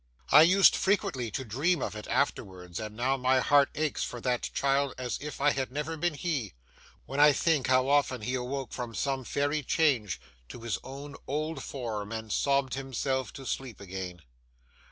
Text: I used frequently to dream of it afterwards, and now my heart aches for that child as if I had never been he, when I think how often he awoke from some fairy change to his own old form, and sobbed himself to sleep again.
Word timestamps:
I 0.31 0.41
used 0.41 0.75
frequently 0.75 1.29
to 1.29 1.45
dream 1.45 1.79
of 1.79 1.95
it 1.95 2.07
afterwards, 2.07 2.79
and 2.79 2.95
now 2.97 3.17
my 3.17 3.39
heart 3.39 3.69
aches 3.75 4.03
for 4.03 4.19
that 4.21 4.49
child 4.51 4.95
as 4.97 5.19
if 5.21 5.39
I 5.39 5.51
had 5.51 5.71
never 5.71 5.95
been 5.95 6.15
he, 6.15 6.53
when 7.05 7.19
I 7.19 7.31
think 7.33 7.67
how 7.67 7.87
often 7.87 8.21
he 8.21 8.33
awoke 8.33 8.71
from 8.73 8.95
some 8.95 9.23
fairy 9.23 9.61
change 9.61 10.19
to 10.49 10.61
his 10.61 10.79
own 10.83 11.17
old 11.27 11.63
form, 11.63 12.11
and 12.11 12.33
sobbed 12.33 12.73
himself 12.73 13.31
to 13.33 13.45
sleep 13.45 13.79
again. 13.79 14.23